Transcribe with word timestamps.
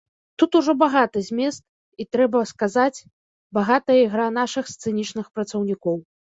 Тут 0.43 0.55
ужо 0.59 0.73
багаты 0.83 1.21
змест 1.27 1.61
і, 2.01 2.07
трэба 2.15 2.41
сказаць, 2.53 3.05
багатая 3.61 4.01
ігра 4.07 4.27
нашых 4.41 4.75
сцэнічных 4.75 5.33
працаўнікоў. 5.39 6.05